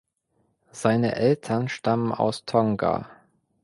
[0.71, 3.07] Seine Eltern stammen aus Tonga.